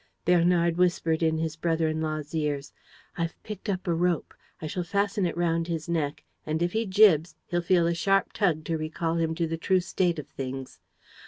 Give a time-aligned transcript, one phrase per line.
[0.25, 2.59] Bernard whispered in his brother in law's ear:
[3.19, 6.87] "I've picked up a rope; I shall fasten it round his neck; and, if he
[6.87, 10.79] jibs, he'll feel a sharp tug to recall him to the true state of things.